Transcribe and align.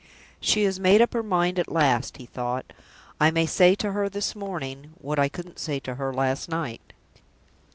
"She 0.39 0.63
has 0.63 0.79
made 0.79 0.99
up 0.99 1.13
her 1.13 1.21
mind 1.21 1.59
at 1.59 1.71
last," 1.71 2.17
he 2.17 2.25
thought. 2.25 2.73
"I 3.19 3.29
may 3.29 3.45
say 3.45 3.75
to 3.75 3.91
her 3.91 4.09
this 4.09 4.35
morning 4.35 4.93
what 4.97 5.19
I 5.19 5.29
couldn't 5.29 5.59
say 5.59 5.77
to 5.81 5.93
her 5.93 6.11
last 6.11 6.49
night." 6.49 6.93